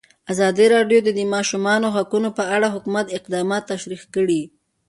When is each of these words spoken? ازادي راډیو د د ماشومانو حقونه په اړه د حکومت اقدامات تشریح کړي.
ازادي 0.31 0.65
راډیو 0.75 0.99
د 1.03 1.09
د 1.17 1.19
ماشومانو 1.33 1.87
حقونه 1.95 2.29
په 2.37 2.43
اړه 2.55 2.67
د 2.69 2.73
حکومت 2.75 3.05
اقدامات 3.17 3.63
تشریح 3.71 4.03
کړي. 4.15 4.41